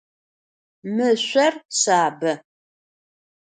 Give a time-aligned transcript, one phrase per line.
[0.95, 2.33] Mı şsor şsabe.